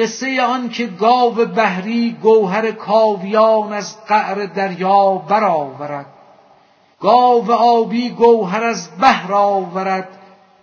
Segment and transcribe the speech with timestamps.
[0.00, 6.06] قصه آن که گاو بحری گوهر کاویان از قعر دریا برآورد.
[7.00, 10.08] گاو آبی گوهر از بحر آورد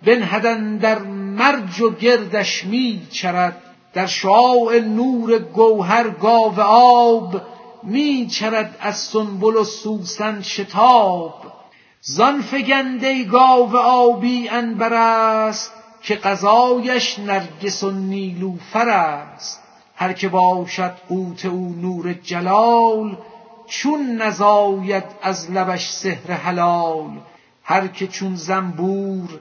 [0.06, 0.98] بنهدن در
[1.38, 3.56] مرج و گردش می چرد.
[3.94, 7.40] در شعاع نور گوهر گاو آب
[7.82, 11.34] می چرد از سنبل و سوسن شتاب.
[12.00, 15.72] زان فگنده گاو آبی انبر است
[16.08, 19.62] که غذایش نرگس و نیلوفر است.
[19.96, 23.16] هر که باشد قوت او نور جلال
[23.66, 27.10] چون نزاید از لبش سحر حلال.
[27.64, 29.40] هر که چون زنبور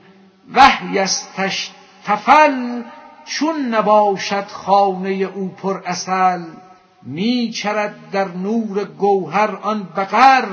[0.54, 1.72] وحیستش
[2.06, 2.82] تفل
[3.26, 6.44] چون نباشد خانه او پر عسل.
[7.04, 10.48] می چرد در نور گوهر آن بقر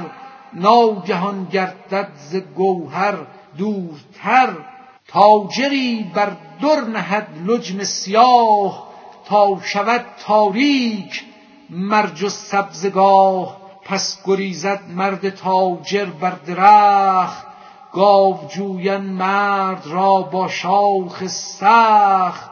[0.53, 3.15] ناگهان گردد ز گوهر
[3.59, 4.74] دورتر.
[5.15, 8.89] تاجری بر در نهد لجم سیاه
[9.25, 11.25] تا شود تاریک
[11.71, 13.57] مرج و سبزگاه.
[13.85, 17.47] پس گریزد مرد تاجر بر درخت
[17.93, 22.51] گاو جوین مرد را با شاخ سخت.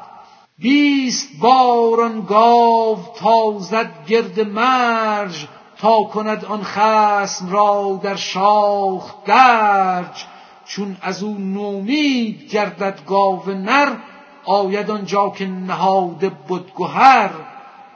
[0.59, 5.47] بیست بار آن گاو تازد گرد مرج
[5.79, 10.27] تا کند آن خصم را در شاخ درج.
[10.65, 13.97] چون از او نومید گردد گاو نر
[14.45, 17.31] آید آنجا که نهاده بد گهر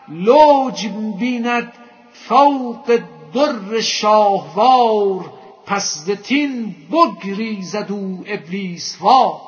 [0.08, 1.72] لوج بیند
[2.12, 3.00] فوق
[3.34, 5.32] در شاهوار
[5.66, 9.40] پس ز تین بگریزد او ابلیس وار.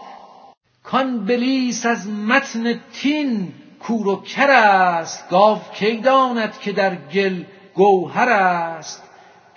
[0.84, 7.44] کان بلیس از متن تین کور و کر است گاو کی داند که در گل
[7.75, 9.08] گوهر است.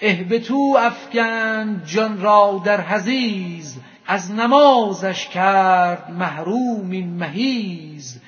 [0.02, 3.76] اهبطوا افکند جان را در حضیض.
[4.08, 8.22] از نمازش کرد محروم این محیز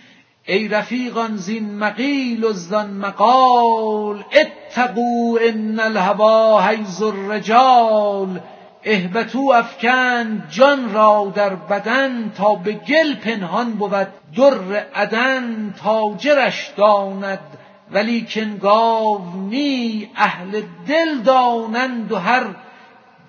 [0.46, 4.24] ای رفیقان زین مقیل و زان مقال.
[4.34, 8.40] اتقوا ان الهوی حیز الرجال.
[8.84, 14.08] اهبطوا افکند جان را در بدن تا به گل پنهان بود.
[14.38, 17.40] در عدن تاجرش داند.
[17.94, 22.46] ولیکن گاو نی اهل دل دانند و هر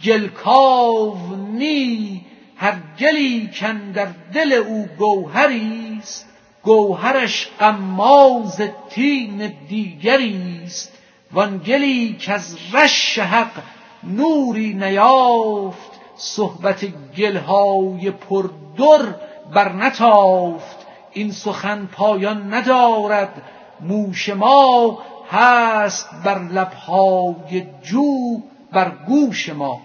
[0.04, 2.24] گلکاو نی
[2.56, 6.28] هر گلی کاندر دل او گوهری است.
[6.62, 10.98] گوهرش غماز طین دیگری است.
[11.32, 13.62] وان گلی کز رش حق
[14.04, 15.90] نوری نیافت.
[16.16, 16.86] صحبت
[17.16, 19.14] گلهای پردر
[19.54, 20.86] برنتافت.
[21.12, 23.42] این سخن پایان ندارد.
[23.80, 24.98] موش ما
[25.30, 28.40] هست بر لبهای جو
[28.72, 29.80] بر گوش ما.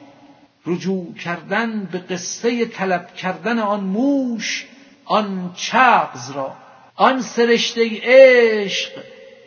[0.65, 4.67] رجوع کردن به قصه طلب کردن آن موش
[5.05, 6.53] آن چغز را
[6.95, 8.91] آن سرشته عشق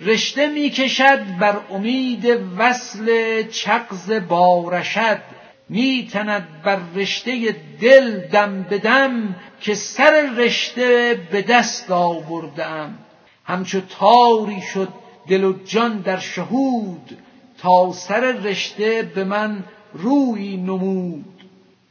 [0.00, 2.26] رشته می کشد بر امید
[2.58, 5.18] وصل چغز بارشد
[5.68, 12.98] می تند بر رشته دل دم به دم که سر رشته به دست آورده ام
[13.44, 14.88] همچو تاری شد
[15.28, 17.18] دل و جان در شهود
[17.58, 21.24] تا سر رشته به من روی نمود.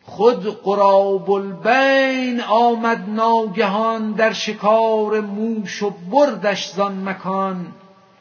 [0.04, 7.68] خود قراب البین آمد ناگهان در شکار موش و بردش زان مکان.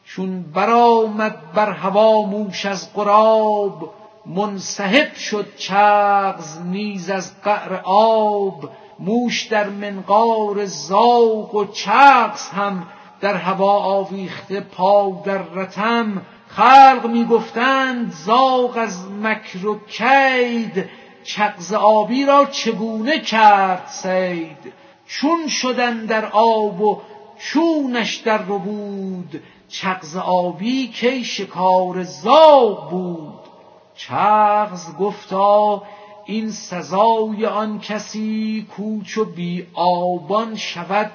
[0.05, 3.93] چون برآمد بر هوا موش از قراب
[4.27, 8.71] منسحب شد چغز نیز از قعر آب.
[8.99, 12.87] موش در منقار زاغ و چغز هم
[13.21, 20.89] در هوا آویخته پا در رتم خلق می گفتند زاغ از مکر و کید
[21.25, 24.73] چغز آبی را چگونه کرد صید؟
[25.07, 27.01] چون شدن در آب و
[27.39, 33.41] چونش در ربود چغز آبی کی شکار زاغ بود؟
[33.95, 35.83] چغز گفتا
[36.25, 41.11] این سزای آن کسی کو چو بی آبان شود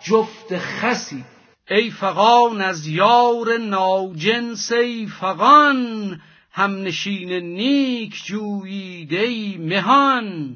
[0.00, 1.24] جفت خسی.
[1.70, 6.20] ای فغان از یار ناجنس ای فغان
[6.52, 10.54] همنشین نیک جویید ای مهان.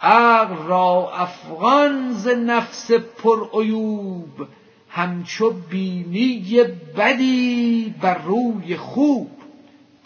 [0.00, 4.48] عقل را افغان ز نفس پرعیوب
[4.88, 6.56] همچو بینی
[6.96, 9.30] بدی بر روی خوب.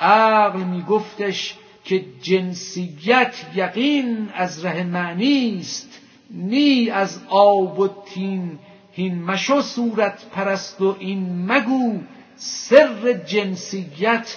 [0.00, 1.54] عقل می گفتش
[1.84, 8.58] که جنسیت یقین از ره معنی است نی از آب و تین
[8.92, 12.00] هین مشو صورت پرست و این مگو
[12.36, 14.36] سر جنسیت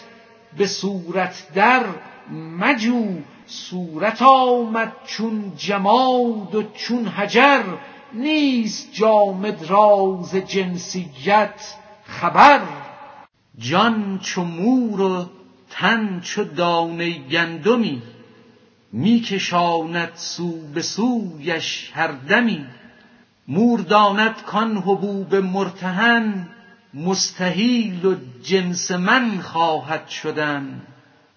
[0.58, 1.86] به صورت در
[2.60, 3.06] مجو
[3.48, 7.64] صورت آمد چون جماد و چون حجر
[8.14, 11.76] نیست جامد راز جنسیت
[12.06, 12.62] خبر
[13.58, 15.26] جان چو مور و
[15.70, 18.02] تن چو دانه گندمی
[18.92, 22.66] میکشاند سو به سویش هر دمی
[23.48, 26.48] مور داند کان حبوب مرتهن
[26.94, 30.82] مستحیل و جنس من خواهد شدن.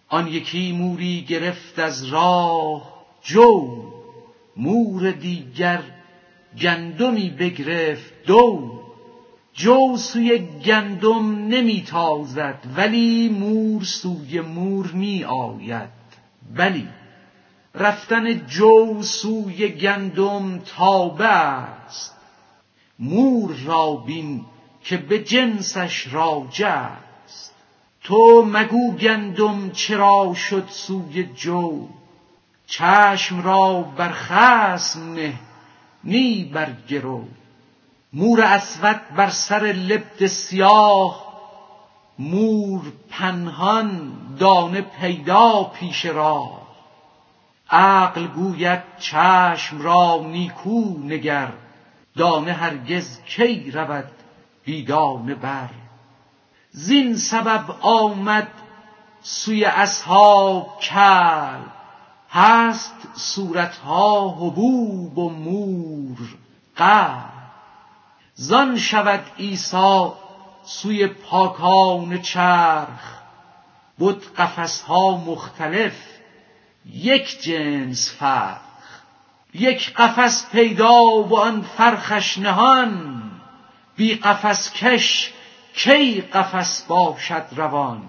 [0.09, 3.83] آن یکی موری گرفت از راه جو
[4.57, 5.83] مور دیگر
[6.61, 8.73] گندمی بگرفت دو.
[9.55, 15.89] جو سوی گندم نمی تازد ولی مور سوی مور می آید.
[16.57, 16.89] بلی.
[17.79, 22.17] رفتن جو سوی گندم تابه است.
[22.99, 24.45] مور را بین
[24.85, 26.89] که به جنسش راجع
[27.25, 27.55] است.
[28.03, 31.89] تو مگو گندم چرا شد سوی جو؟
[32.67, 35.35] چشم را بر خصم نه
[36.05, 37.25] نی بر گرو.
[38.13, 41.29] مور اسود بر سر لبد سیاه
[42.19, 46.68] مور پنهان دانه پیدا پیش راه.
[47.71, 51.53] عقل گوید چشم را نیکو نگر
[52.17, 54.11] دانه هرگز کی رود
[54.65, 55.69] بی دانه بر.
[56.71, 58.49] زین سبب آمد
[59.23, 61.61] سوی اصحاب کل
[62.31, 66.19] هست صورتها حبوب و مور.
[66.77, 67.39] قلب
[68.35, 70.13] زان شود عیسی
[70.65, 73.19] سوی پاکان چرخ
[74.01, 76.18] بت قفسها مختلف
[76.93, 78.61] یک جنس فرخ
[79.55, 83.23] یک قفس پیدا و آن فرخش نهان
[83.97, 85.33] بی قفس کش
[85.75, 88.03] کی قفس باشد روان.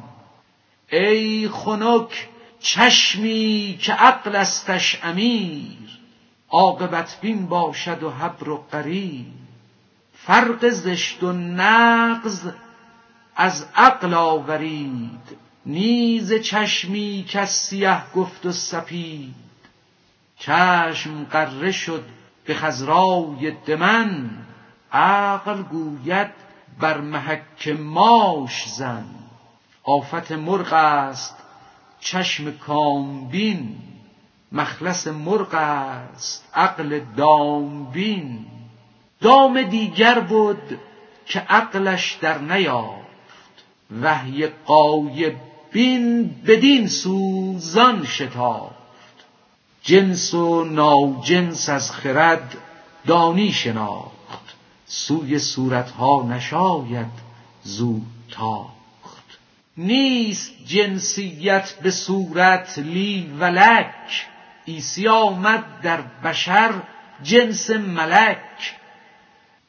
[0.91, 2.27] ای خنک
[2.59, 5.99] چشمی که عقل استش امیر
[6.49, 9.25] عاقبت بین باشد و حبر و قریر.
[10.13, 12.51] فرق زشت و نغز
[13.35, 15.48] از عقل آورید.
[15.65, 19.35] نیز چشمی که سیه گفت و سپید.
[20.37, 22.05] چشم قره شد
[22.45, 24.29] به خزرای دمن.
[24.91, 26.31] عقل گوید
[26.79, 29.05] بر محک ماش زن.
[29.83, 31.35] آفت مرغ است
[31.99, 33.75] چشم کامبین.
[34.51, 38.45] مخلص مرغ است عقل دامبین.
[39.21, 40.79] دام دیگر بود
[41.25, 43.09] که عقلش در نیافت.
[44.01, 48.79] وحی قایب بین بدین سوزان شتافت.
[49.83, 52.57] جنس و ناجنس از خرد
[53.07, 54.55] دانی شناخت.
[54.85, 57.29] سوی صورتها نشاید
[57.63, 58.01] زود
[58.31, 59.39] تاخت.
[59.77, 64.27] نیست جنسیت به صورت لی ولک
[64.67, 66.73] عیسی آمد در بشر
[67.23, 68.75] جنس ملک.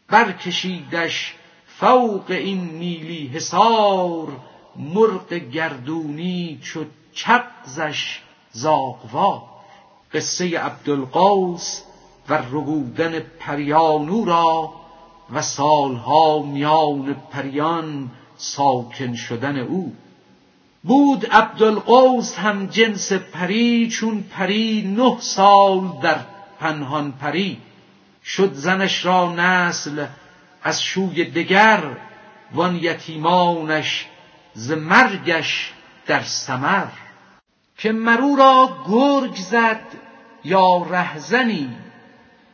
[0.08, 1.34] برکشیدش
[1.66, 4.28] فوق این نیلی حصار.
[4.76, 8.20] مرغ گردونی چو چغزش
[8.52, 9.42] زاغوار
[10.12, 11.82] قصه عبدالقوس
[12.28, 14.72] و ربودن پریانو را
[15.32, 19.92] و سالها میان پریان ساکن شدن او.
[20.82, 26.20] بود عبدالقوس هم جنس پری چون پری نه سال در
[26.60, 27.58] پنهان پری.
[28.24, 30.06] شد زنش را نسل
[30.62, 31.96] از شوی دگر
[32.54, 34.06] وان یتیمانش
[34.54, 35.72] ز مرگش
[36.06, 36.86] در سمر
[37.78, 39.80] که مرو را گرگ زد
[40.44, 41.76] یا رهزنی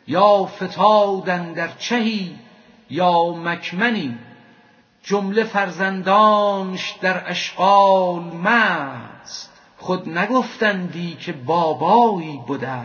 [0.07, 2.39] یا فتادن در چهی
[2.91, 4.19] یا مکمنی.
[5.03, 12.81] جمله فرزندانش در اشغال مست خود نگفتندی که بابایی بوده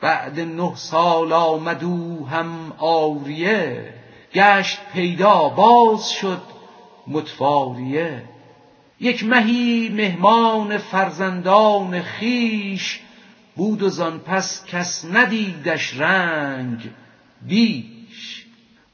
[0.00, 3.94] بعد نه سال آمد او هم آوریه
[4.34, 6.55] گشت پیدا باز شد
[7.08, 8.22] متواریه
[9.00, 13.00] یک مهی مهمان فرزندان خیش
[13.56, 16.90] بود و زان پس کس ندیدش رنگ
[17.42, 18.46] بیش.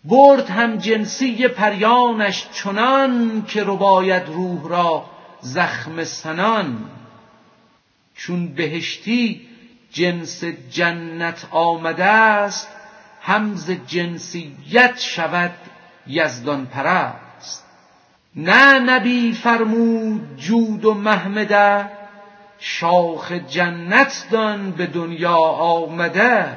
[0.04, 5.04] برد هم جنسی پریانش چنان که رباید روح را
[5.40, 6.90] زخم سنان.
[8.14, 9.40] چون بهشتی
[9.92, 12.68] جنس جنت آمده است
[13.20, 15.54] همز جنسیت شود
[16.06, 17.31] یزدان پرست.
[18.36, 21.90] نه نبی فرمود جود و محمده
[22.58, 26.56] شاخ جنت دان به دنیا آمده.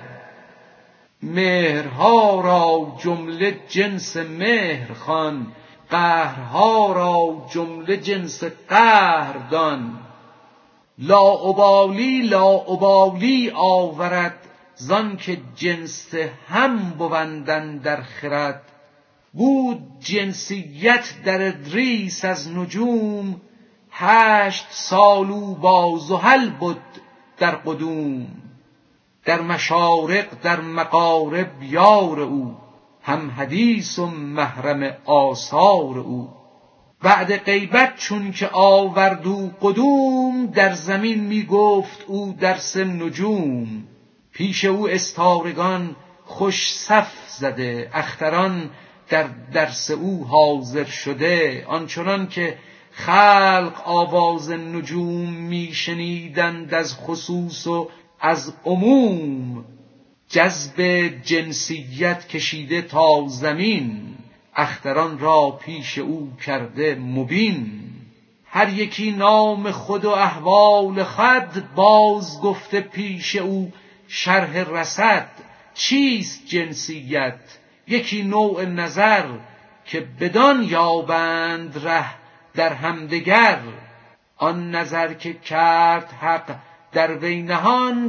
[1.24, 5.48] مهرها را جمله جنس مهر خوان
[5.90, 10.00] قهرها را جمله جنس قهر دان.
[10.98, 14.38] لاابالی لاابالی آورد
[14.76, 16.14] زان که جنس
[16.50, 18.62] هم بوندن در خرد.
[19.36, 23.42] بود جنسیت در ادریس از نجوم
[23.92, 26.82] هشت سالو با زحل بود
[27.38, 28.28] در قدوم.
[29.26, 32.56] در مشارق در مقارب یار او
[33.02, 36.30] هم حدیث و محرم آثار او.
[37.02, 43.68] بعد غیبت چون که آوردو قدوم در زمین می گفت او درس نجوم.
[44.32, 48.70] پیش او استارگان خوش صف زده اختران
[49.10, 52.58] در درس او حاضر شده آنچنان که
[52.92, 59.66] خلق آواز نجوم میشنیدند از خصوص و از عموم
[60.30, 60.82] جذب
[61.24, 64.02] جنسیت کشیده تا زمین
[64.56, 67.82] اختران را پیش او کرده مبین.
[68.46, 73.72] هر یکی نام خود و احوال خد باز گفته پیش او
[74.08, 75.28] شرح رسد
[75.74, 77.40] چیست جنسیت؟
[77.88, 79.26] یکی نوع نظر
[79.86, 82.06] که بدان یابند ره
[82.54, 83.60] در همدگر
[84.38, 86.56] آن نظر که کرد حق
[86.92, 87.48] در وی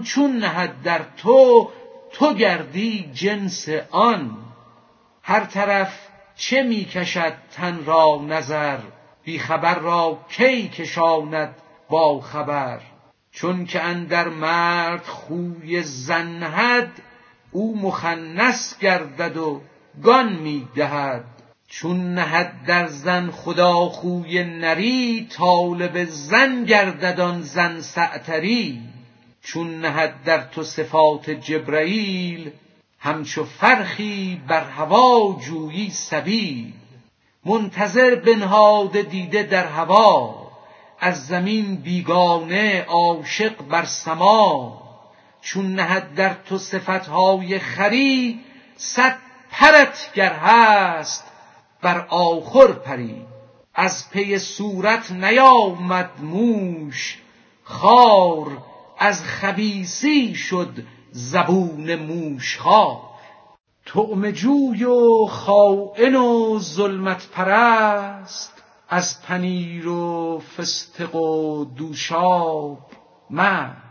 [0.04, 1.70] چون نهد در تو
[2.12, 4.36] تو گردی جنس آن.
[5.22, 5.98] هر طرف
[6.36, 8.78] چه می کشد تن را نظر
[9.24, 11.54] بی خبر را کی کشاند
[11.88, 12.80] با خبر.
[13.32, 16.42] چون که اندر مرد خوی زن
[17.56, 19.60] او مخنس گردد و
[20.02, 21.24] گان می دهد.
[21.68, 28.80] چون نهد در زن خدا خوی نری طالب زن گردد آن زن سعتری
[29.42, 32.50] چون نهد در تو صفات جبرئیل
[32.98, 36.72] همچو فرخی بر هوا جویی سبیل.
[37.44, 40.34] منتظر بنهاده دیده در هوا
[41.00, 44.85] از زمین بیگانه عاشق بر سما.
[45.46, 48.40] چون نهد در تو صفتهای خری
[48.76, 49.18] صد
[49.50, 51.24] پرت گر هست
[51.82, 53.26] بر آخر پری.
[53.74, 57.18] از پی صورت نیامد موش
[57.62, 58.58] خار
[58.98, 60.74] از خبیسی شد
[61.10, 63.00] زبون موشخوار
[63.86, 72.78] تعم جوی و خائن و ظلمت پرست از پنیر و فستق و دوشاب
[73.30, 73.85] مست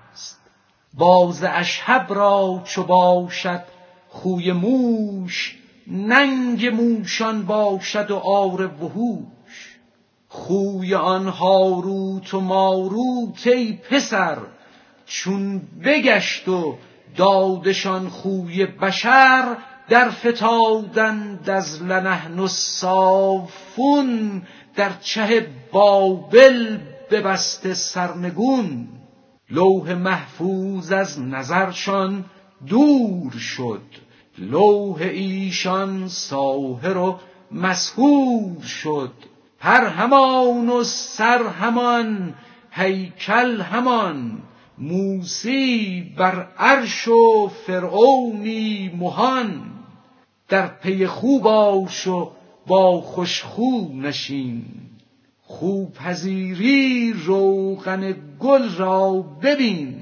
[0.97, 3.63] باز اشهب را چو باشد
[4.09, 9.79] خوی موش ننگ موشان باشد و آر وحوش.
[10.27, 14.37] خوی آن هاروت و ماروت ای پسر
[15.05, 16.77] چون بگشت و
[17.17, 19.57] دادشان خوی بشر
[19.89, 24.41] در فتادند از لنحن الصافون
[24.75, 26.77] در چه بابل
[27.11, 28.94] ببسته سرنگون.
[29.49, 32.25] لوح محفوظ از نظرشان
[32.67, 33.81] دور شد.
[34.37, 37.19] لوح ایشان ساهر و
[37.51, 39.11] مسهور شد.
[39.59, 42.33] پر همان و سر همان
[42.71, 44.41] هیکل همان.
[44.77, 49.61] موسی بر عرش و فرعونی مهان.
[50.49, 52.31] در پی خوب باش و
[52.67, 54.84] با خوشخو نشین.
[55.47, 59.11] خوب پذیری روغن گل را
[59.41, 60.01] ببین.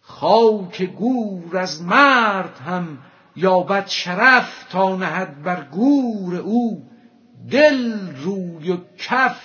[0.00, 2.98] خاک گور از مرد هم
[3.36, 6.82] یابد شرف تا نهد بر گور او.
[7.50, 9.40] دل روی و کف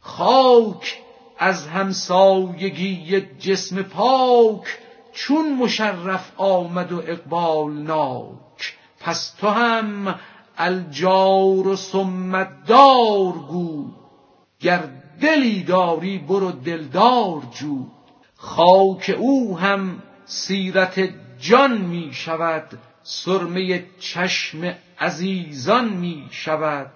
[0.00, 0.98] خاک
[1.38, 4.78] از همسایگی جسم پاک.
[5.12, 10.14] چون مشرف آمد و اقبال ناک پس تو هم
[10.58, 14.05] الجار و سمدار گو.
[14.60, 14.82] گر
[15.20, 17.86] دلی داری برو دلدار جو
[18.36, 21.08] خاک او هم سیرت
[21.38, 26.90] جان می شود سرمه چشم عزیزان می شود.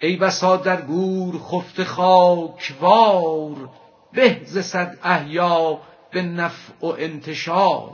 [0.00, 3.70] ای بسا در گور خفت خاکوار
[4.12, 5.78] به ز صد احیا
[6.12, 7.90] به نفع و انتشار.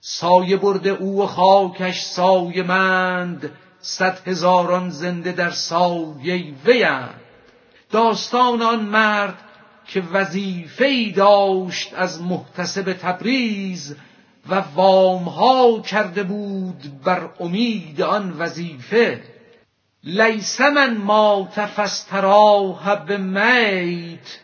[0.00, 3.50] سایه برده او و خاکش سایه مند
[3.80, 7.20] صد هزاران زنده در سایه ویند
[7.90, 9.38] داستان آن مرد
[9.86, 13.96] که وظیفه داشت از محتسب تبریز
[14.48, 19.22] و وامها کرده بود بر امید آن وظیفه.
[20.04, 24.38] لیس من مات فاستراح میت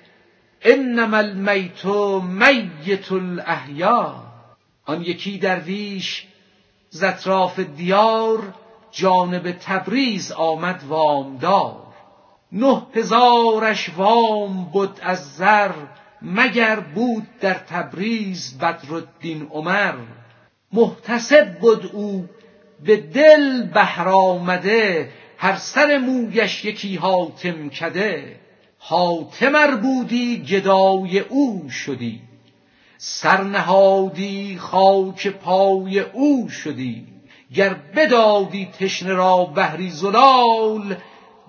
[0.63, 1.85] انما المیت
[2.21, 4.25] میت الاحیا.
[4.87, 6.27] آن یکی درویش
[6.91, 8.55] ز اطراف دیار
[8.93, 11.84] جانب تبریز آمد وامدار
[12.55, 15.73] نه هزارش وام بود از زر
[16.23, 19.95] مگر بود در تبریز بدرالدین عمر.
[20.73, 22.29] محتسب بود او
[22.85, 28.41] به دل بهر آمده هر سر مویش یکی حاتم کده.
[28.79, 32.21] حاتم بودی گدای او شدی.
[32.99, 37.07] سرنهادی خاک پای او شدی.
[37.55, 40.97] گر بدادی تشنه را بهری زلال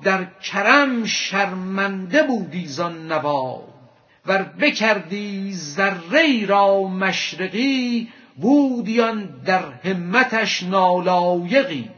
[0.04, 3.62] در کرم شرمنده بودی زان نوال
[4.26, 11.90] ور بکردی ذره را مشرقی بودیان در همتش نالایقی.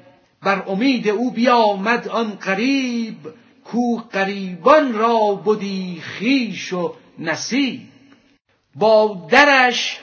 [0.44, 3.18] بر امید او بیامد آن قریب
[3.66, 7.82] کو قریبان را بدی خیش و نصیب.
[8.75, 10.00] با درش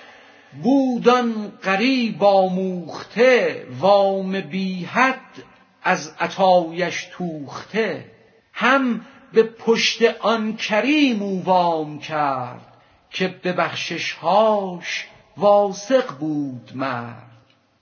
[0.63, 5.43] بودان قریب آموخته وام بی حد
[5.85, 8.05] از عطایش توخته
[8.53, 9.00] هم
[9.33, 12.75] به پشت آن کریم او وام کرد
[13.11, 17.31] که به بخششهاش واثق بود مرد.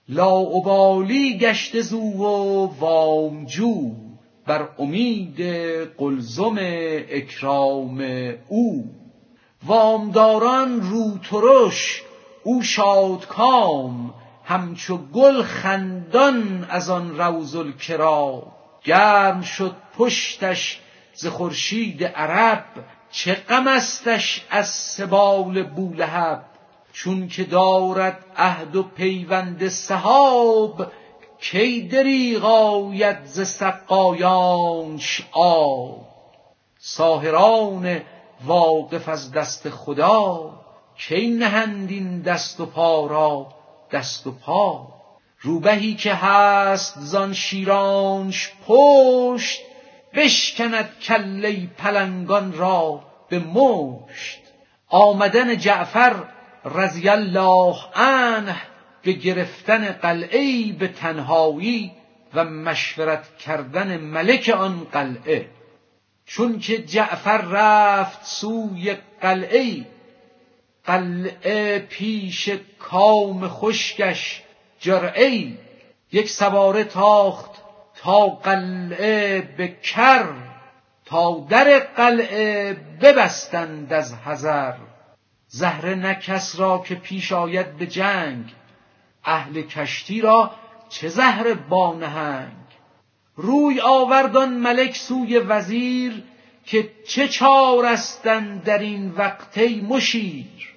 [0.09, 3.91] لاابالی گشته زو و وامجو
[4.47, 5.41] بر امید
[5.99, 6.57] قلزم
[7.09, 8.05] اکرام
[8.49, 8.85] او.
[9.67, 12.03] وامداران رو ترش
[12.45, 14.12] او شادکام
[14.45, 18.43] همچو گل خندان از آن روز الکرام.
[18.85, 20.81] گرم شد پشتش
[21.15, 22.65] ز خورشید عرب
[23.11, 26.45] چه غم استش از سبال بولهب.
[26.93, 30.93] چون که دارد عهد و پیوند سحاب
[31.41, 36.09] کی دریغ آید ز سقایانش آب
[36.79, 38.01] ساهران
[38.45, 40.51] واقف از دست خدا
[40.97, 43.49] کی نهند این دست و پا را؟
[43.93, 44.89] دست و پا.
[45.41, 49.61] روبهی که هست زان شیرانش پشت
[50.15, 54.39] بشکند کله پلنگان را به مشت.
[54.89, 56.15] آمدن جعفر
[56.65, 58.57] رضی الله عنه
[59.03, 61.93] به گرفتن قلعه به تنهایی
[62.35, 65.49] و مشورت کردن ملک آن قلعه.
[66.27, 69.87] چون که جعفر رفت سوی قلعه
[70.85, 74.43] قلعه پیش کام خشکش
[74.81, 75.53] جرعه
[76.13, 77.51] یک سواره تاخت
[78.03, 80.33] تا قلعه به کر
[81.05, 84.75] تا در قلعه ببستند از هزر
[85.49, 88.45] زهره نه کس را که پیش آید به جنگ
[89.25, 90.51] اهل کشتی را
[90.89, 92.53] چه زهر بانهنگ؟
[93.37, 96.23] روی آوردان ملک سوی وزیر
[96.65, 100.72] که چه چار استن در این وقته مشیر؟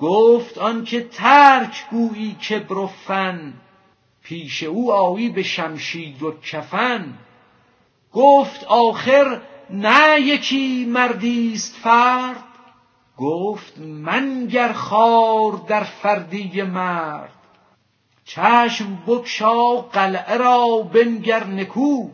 [0.00, 3.52] گفت آنکه ترک گویی کبر و فن
[4.22, 7.14] پیش او آیی به شمشیر و کفن.
[8.12, 12.44] گفت آخر نه یکی مردیست فرد.
[13.16, 17.32] گفت منگر خار در فردی مرد.
[18.24, 22.08] چشم بگشا قلعه را بنگر نکو.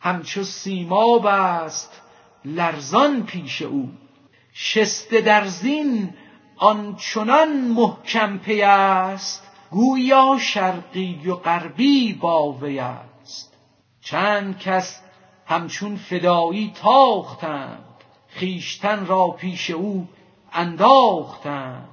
[0.00, 2.02] همچو سیماب است
[2.44, 3.88] لرزان پیش او.
[4.52, 6.14] شسته در زین
[6.62, 13.56] آنچنان محکم پی است گویا شرقی و غربی با وی است.
[14.00, 15.02] چند کس
[15.46, 17.84] همچون فدایی تاختند
[18.28, 20.08] خیشتن را پیش او
[20.52, 21.88] انداختند.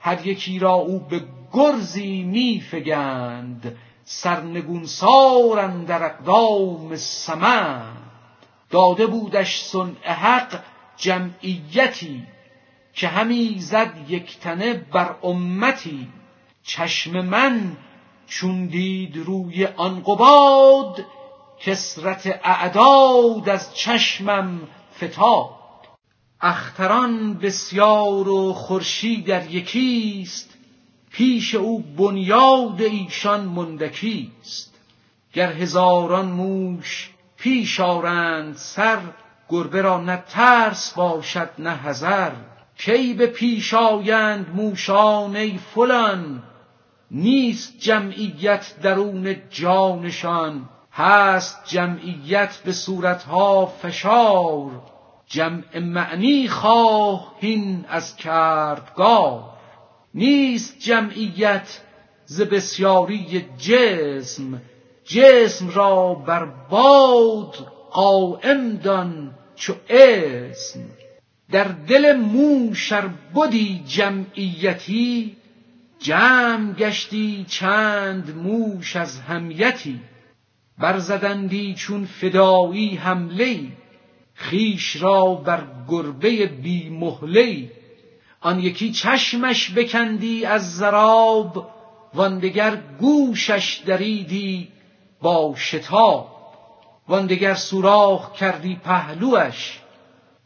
[0.00, 8.10] هر یکی را او به گرزی می فگند سرنگونسار در اقدام سمند.
[8.70, 10.60] داده بودش صنع حق
[10.96, 12.26] جمعیتی
[12.94, 16.08] که همی زد یکتنه بر امتی.
[16.62, 17.76] چشم من
[18.26, 21.04] چون دید روی آن قباد
[21.60, 24.60] کسرت اعداد از چشمم
[24.96, 25.50] فتاد.
[26.40, 30.54] اختران بسیار و خورشید در یکیست
[31.12, 34.74] پیش او بنیاد ایشان مندکیست.
[35.32, 38.98] گر هزاران موش پیش آرند سر
[39.48, 42.32] گربه را نه ترس باشد نه حذر.
[42.84, 46.42] کی به پیش آیند موشان ای فلان؟
[47.10, 54.70] نیست جمعیت درون جانشان هست جمعیت به صورتها فشار.
[55.26, 59.42] جمع معنی خواه هین از کردگار.
[60.14, 61.80] نیست جمعیت
[62.24, 64.62] ز بسیاری جسم
[65.04, 67.54] جسم را بر باد
[67.90, 70.99] قائم دان چو اسم.
[71.52, 75.36] در دل موش ار بدی جمعیتی
[75.98, 80.00] جمع گشتی چند موش از همیتی.
[80.78, 83.60] برزدندی چون فدایی حمله
[84.34, 87.70] خیش را بر گربه بی مهله
[88.40, 91.70] آن یکی چشمش بکندی از زراب
[92.14, 94.68] واندگر گوشش دریدی
[95.20, 96.40] با شتاب.
[97.08, 99.79] واندگر سوراخ کردی پهلوش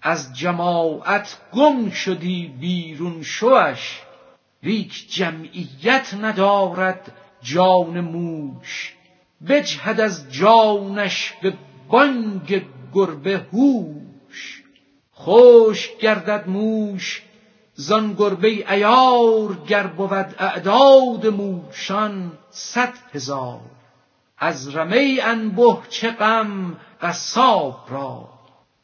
[0.07, 4.01] از جماعت گم شدی بیرون شوش
[4.63, 7.13] لیک جمعیت ندارد
[7.43, 8.95] جان موش.
[9.49, 11.55] بجهد از جانش به
[11.89, 14.63] بانگ گربه هوش.
[15.13, 17.23] خوش گردد موش
[17.75, 23.61] زان گربه ایار گر بود اعداد موشان صد هزار.
[24.39, 28.34] از رمه انبه چه غم قصاب را؟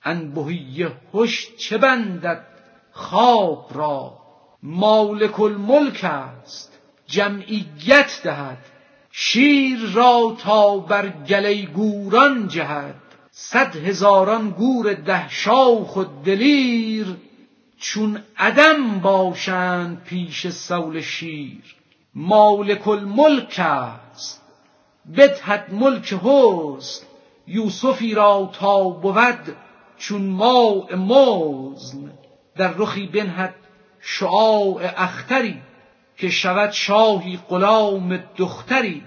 [0.05, 2.47] انبهی هش چه بندد
[2.93, 4.19] خواب را؟
[4.63, 8.59] مالک الملک است جمعیت دهد.
[9.13, 12.95] شیر را تا بر گله گوران جهد.
[13.31, 17.07] صد هزاران گور ده شاخ و دلیر
[17.79, 21.77] چون عدم باشند پیش سول شیر.
[22.15, 24.43] مالک الملک است
[25.17, 27.07] بدهد ملک حسن.
[27.47, 29.57] یوسفی را تا بود
[30.01, 32.13] چون ماء مزن
[32.57, 33.55] در رخی بنهد
[34.01, 35.59] شعاع اختری
[36.17, 39.03] که شود شاهی غلام دختری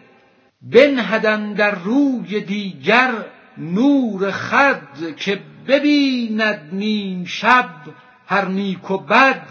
[0.61, 3.11] بنهدن در روی دیگر
[3.57, 7.69] نور خد که ببیند نیم شب
[8.27, 9.47] هر نیک و بد.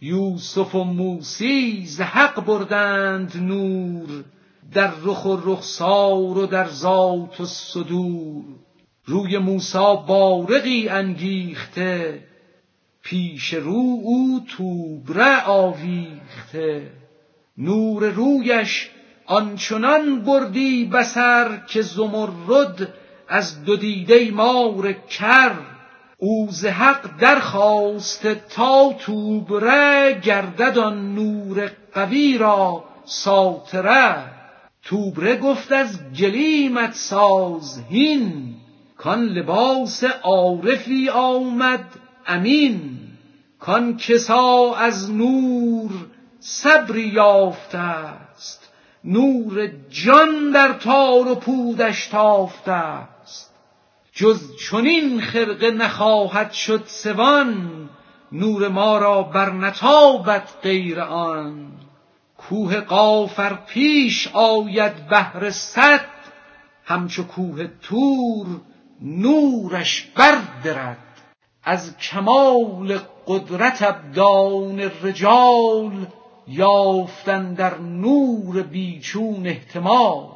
[0.00, 4.24] یوسف و موسی ز حق بردند نور
[4.72, 8.44] در رخ و رخسار و در ذات و صدور.
[9.06, 12.24] روی موسی بارقی انگیخته
[13.02, 16.90] پیش رو او توبره آویخته.
[17.58, 18.90] نور رویش
[19.26, 22.94] آنچنان بردی بسر که زمرد
[23.28, 25.52] از دو دیده مار کر.
[26.18, 34.16] او ز حق درخواسته تا توبره گردد آن نور قوی را ساتره.
[34.82, 38.51] توبره گفت از گلیمت ساز هین
[39.02, 41.84] کان لباس عارفی آمد
[42.26, 42.98] امین
[43.58, 45.90] کان کسا از نور
[46.40, 48.72] صبری یافته است.
[49.04, 53.54] نور جان در تار و پودش تافته است.
[54.12, 57.70] جز چنین خرقه نخواهد شد سوان
[58.32, 61.72] نور ما را بر نتابد غیر آن.
[62.38, 66.04] کوه قافر پیش آید بهر صد
[66.84, 68.46] همچو کوه تور
[69.02, 70.96] نورش بردرد.
[71.64, 76.06] از کمال قدرت ابدان رجال
[76.48, 80.26] یافتن در نور بیچون احتمال.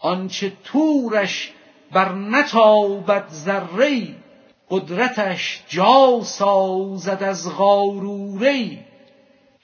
[0.00, 1.52] آنچه تورش
[1.92, 4.22] بر نتابد ذره
[4.70, 8.78] قدرتش جا سازد از غاروره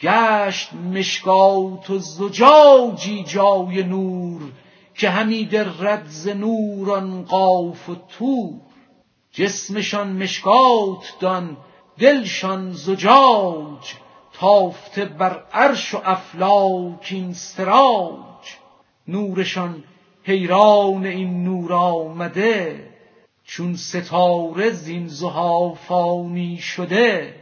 [0.00, 4.40] گشت مشکات و زجاجی جای نور
[4.98, 8.60] که همی درد ز نور آن قاف و تور
[9.32, 11.56] جسمشان مشکات دان
[11.98, 13.94] دلشان زجاج
[14.32, 18.56] تافته بر عرش و افلاک این سراج.
[19.08, 19.84] نورشان
[20.22, 22.88] حیران این نور آمده
[23.44, 27.34] چون ستاره زین زهافانی شده.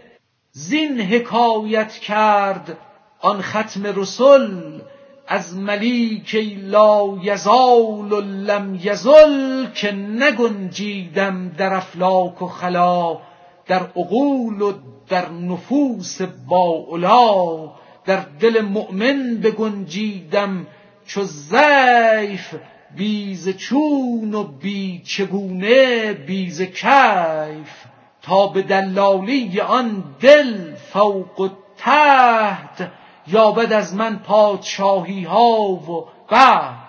[0.52, 2.78] زین حکایت کرد
[3.20, 4.80] آن ختم رسل
[5.28, 13.18] از ملیکی لا یزال و لم یزل که نگنجیدم در افلاک و خلا
[13.66, 14.72] در عقول و
[15.08, 17.70] در نفوس باعلا
[18.04, 20.66] در دل مؤمن بگنجیدم
[21.06, 22.54] چو زیف
[22.96, 27.84] بیز چون و بی چگونه بیز کیف
[28.22, 32.90] تا به دلالی آن دل فوق و تحت
[33.28, 36.86] یابد از من پادشاهی ها و بخت.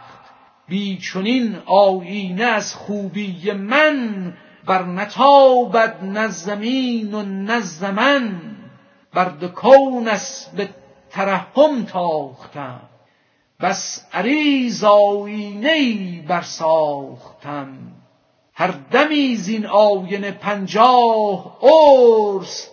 [0.67, 4.33] بی چنین آیینه از خوبی من
[4.65, 8.41] بر نتابد نه زمین و نه زمن.
[9.13, 10.09] بر دو کون
[10.55, 10.69] به
[11.09, 12.81] ترحم تاختم.
[13.59, 17.67] بس عریض آینه ای برساختم.
[18.53, 22.69] هر دمی زین آینه پنجاه عرس.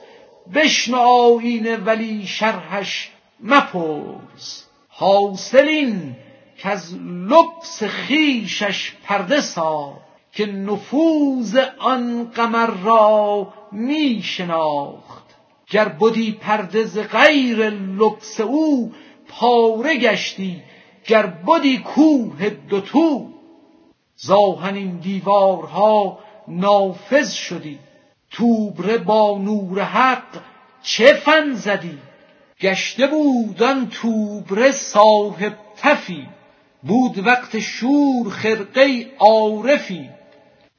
[0.54, 6.16] بشنو آینه ولی شرحش مپرس حاصل این
[6.58, 6.94] کز
[7.28, 15.24] لبس خیشش پرده ساخت که نفوذ آن قمر را می شناخت
[15.70, 18.92] گر بدی پرده ز غیر لبس او
[19.28, 20.62] پاره گشتی.
[21.06, 23.28] گر بدی کوه دوتو
[24.16, 26.18] زاهنین دیوارها
[26.48, 27.78] نافذ شدی.
[28.30, 30.42] توبره با نور حق
[30.82, 31.98] چه فن زدی؟
[32.64, 36.26] گشته بود آن توبره صاحب تفی
[36.82, 40.10] بود وقت شور خرقه عارفی.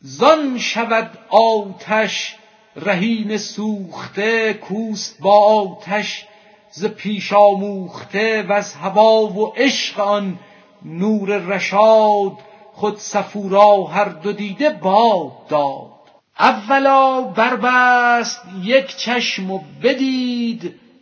[0.02, 2.36] زان شود آتش
[2.76, 6.26] رهین سوخته کوست با آتش
[6.72, 10.40] ز پیش آموخته و هوا و عشق آن
[10.86, 12.38] نور رشاد
[12.74, 15.96] خود صفورا هر دو دیده باد داد.
[16.40, 20.25] اولا بربست یک چشم و بدید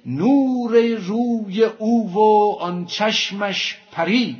[0.05, 4.37] نور روی او و آن چشمش پرید.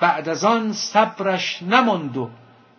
[0.00, 2.28] بعد از آن صبرش نماند و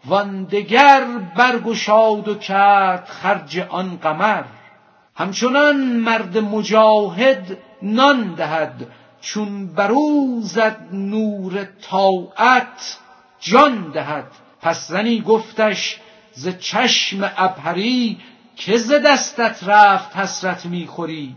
[0.06, 1.06] وان دگر
[1.38, 4.44] برگشاد و کرد خرج آن قمر.
[5.16, 8.88] همچنان مرد مجاهد نان دهد
[9.22, 12.98] چون برو زد نور طاعت
[13.40, 14.32] جان دهد.
[14.62, 16.00] پس زنی گفتش
[16.34, 18.18] ز چشم ابهری
[18.56, 21.36] که ز دستت رفت حسرت می‌خوری؟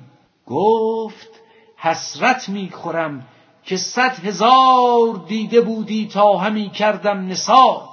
[0.51, 1.29] گفت
[1.77, 3.27] حسرت می‌خورم
[3.65, 7.89] که صد هزار دیده بودی تا همی کردم نثار.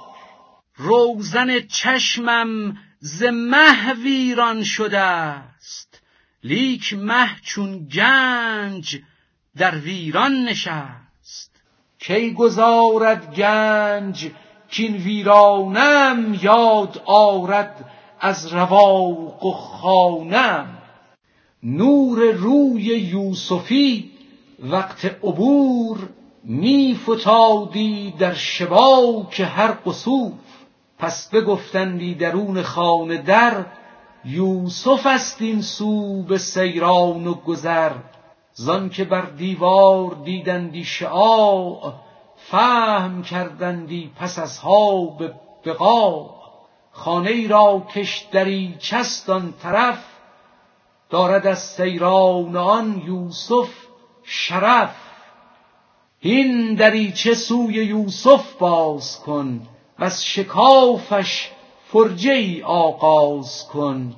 [0.76, 6.02] روزن چشمم ز مه ویران شده است
[6.44, 8.98] لیک مه چون گنج
[9.56, 11.62] در ویران نشست.
[11.98, 14.30] کی گذارد گنج
[14.70, 17.90] کین ویرانم یاد آرد
[18.20, 20.77] از رواق و خانم.
[21.62, 24.10] نور روی یوسفی
[24.60, 25.98] وقت عبور
[26.44, 30.32] می فتادی در شباک هر قصور.
[30.98, 33.64] پس بگفتندی درون خانه در
[34.24, 37.92] یوسف است این سو به سیران و گذر.
[38.52, 41.92] زان که بر دیوار دیدندی شعاع
[42.36, 44.60] فهم کردندی پس از
[45.18, 46.30] به بقا
[46.92, 50.04] خانه ای را کش دری چست آن طرف
[51.10, 53.68] دارد از سیران آن یوسف
[54.22, 54.94] شرف.
[56.20, 59.60] این دریچه سوی یوسف باز کن
[59.98, 61.50] از شکافش
[61.92, 64.16] فرجه ای آغاز کن.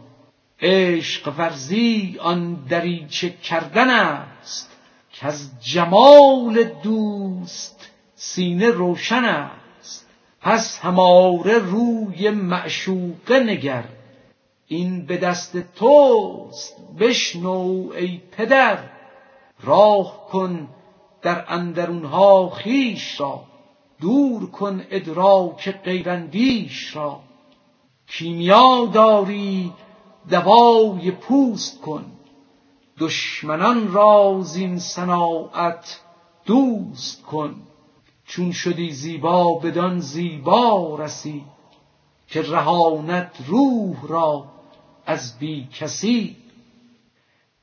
[0.60, 4.70] عشق ورزی آن دریچه کردن است
[5.12, 10.06] که از جمال دوست سینه روشن است.
[10.40, 13.84] پس هماره روی معشوقه نگر.
[14.72, 18.78] این به دست توست بشنو ای پدر
[19.62, 20.68] راه کن
[21.22, 23.42] در اندرونها خیش را
[24.00, 27.20] دور کن ادراک غیراندیش را.
[28.06, 29.72] کیمیا داری
[30.30, 32.04] دوای پوست کن
[32.98, 36.00] دشمنان را زین صناعت
[36.46, 37.54] دوست کن.
[38.26, 41.44] چون شدی زیبا بدان زیبا رسی
[42.28, 44.59] که رهانت روح را.
[45.06, 46.36] از بی کسی.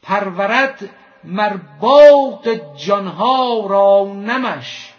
[0.04, 0.90] پرورد
[1.24, 4.94] مرباق جانها را نمش.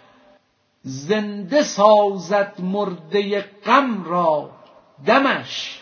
[0.81, 4.49] زنده سازد مرده غم را
[5.05, 5.81] دمش.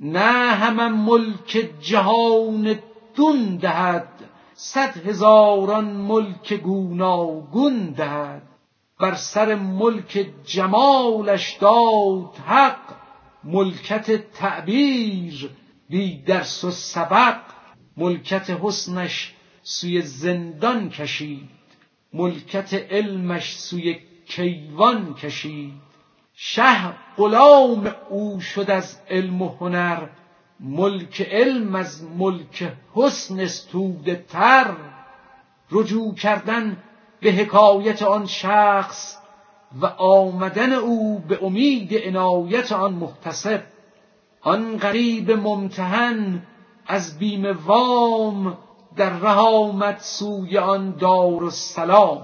[0.00, 2.78] نه همه ملک جهان
[3.14, 4.08] دون دهد.
[4.54, 8.42] صد هزاران ملک گوناگون دهد.
[9.00, 12.94] بر سر ملک جمالش داد حق.
[13.44, 15.50] ملکت تعبیر
[15.92, 17.36] بی درس و سبق.
[17.96, 21.48] ملکت حسنش سوی زندان کشید.
[22.12, 25.72] ملکت علمش سوی کیوان کشید.
[26.34, 30.06] شه غلام او شد از علم و هنر.
[30.60, 34.76] ملک علم از ملک حسن استوده تر.
[35.70, 36.76] رجوع کردن
[37.20, 39.16] به حکایت آن شخص
[39.80, 43.62] و آمدن او به امید عنایت آن محتسب.
[44.42, 46.42] آن غریب ممتحن
[46.86, 48.58] از بیم وام
[48.96, 52.22] در ره آمد سوی آن دار السلام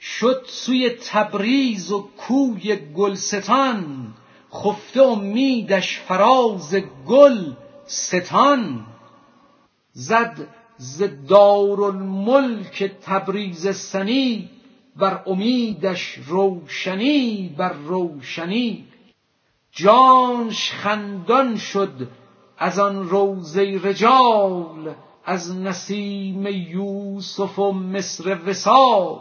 [0.00, 4.06] شد سوی تبریز و کوی گلستان
[4.52, 6.74] خفته امیدش فراز
[7.06, 7.52] گل
[7.86, 8.86] ستان.
[9.92, 14.50] زد ز دارالملک تبریز سنی
[14.96, 18.87] بر امیدش روشنی بر روشنی.
[19.72, 22.08] جانش خندان شد
[22.58, 29.18] از آن روزه رجال از نسیم یوسف و مصر وسال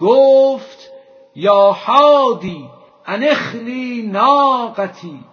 [0.00, 0.90] گفت
[1.36, 2.68] یا حادی
[3.06, 5.24] انخلی ناقتی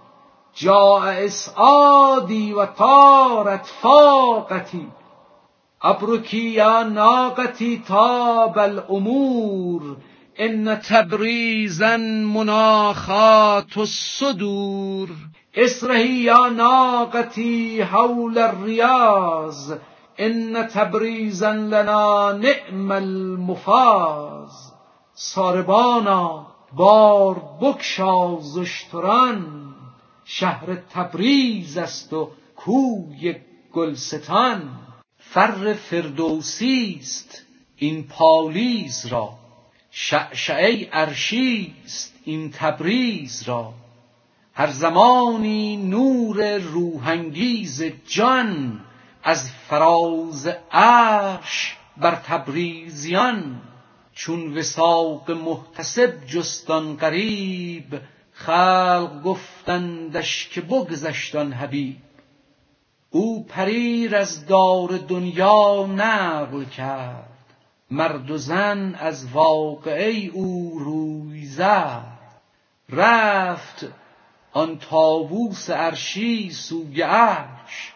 [0.54, 4.88] جاء اسعادی و طارت فاقتی.
[5.82, 9.98] ابرکی یا ناقتی تاب الامور
[10.38, 15.10] ان تبریزا مناخات الصدور.
[15.54, 19.74] اسرهی یا ناقتی حول الریاض.
[20.18, 24.74] ان تبریزا لنا نعم المفاز
[25.14, 29.46] ساربانا بار بکشا زشتران.
[30.26, 33.36] شهر تبریز است و کوی
[33.74, 34.62] گلستان.
[35.18, 37.46] فر فردوسی است
[37.76, 39.45] این پالیز را.
[39.98, 43.74] شعشعه ارشی است این تبریز را.
[44.54, 48.82] هر زمانی نور روحانگیز جان
[49.24, 53.62] از فراز عرش بر تبریزیان
[54.14, 58.02] چون وساق محتسب جستان قریب
[58.34, 61.98] خلق گفتندش که بگذشت آن حبیب.
[63.10, 67.35] او پریر از دار دنیا نقل کرد.
[67.92, 72.18] مرد و زن از واقعه او روی زد.
[72.90, 73.86] رفت
[74.54, 77.94] آن طاووس عرشی سوی عرش.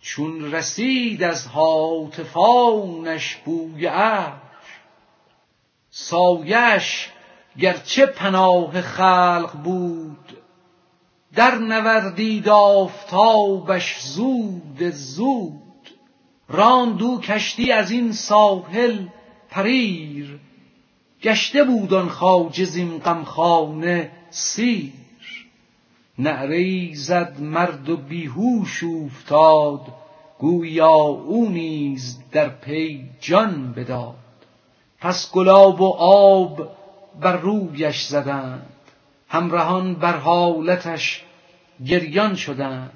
[0.00, 4.34] چون رسید از هاتفانش بوی عرش.
[5.90, 7.08] سایش
[7.58, 10.38] گرچه پناه خلق بود
[11.34, 15.62] در نوردید آفتابش زود زود.
[16.48, 19.06] راند او کشتی از این ساحل
[19.54, 20.38] پریر.
[21.22, 24.92] گشته بود آن خواجه زین غمخانه سیر.
[26.18, 29.80] نعره زد مرد و بیهوش اوفتاد
[30.38, 34.14] گوییا او نیز در پی جان بداد.
[35.00, 36.68] پس گلاب و آب
[37.20, 38.70] بر رویش زدند
[39.28, 41.24] همرهان بر حالتش
[41.86, 42.92] گریان شدند.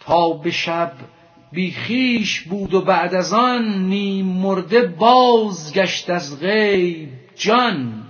[0.00, 0.92] تا به شب
[1.52, 8.09] بی خویش بود و بعد از آن نیم مرده بازگشت از غیب جان.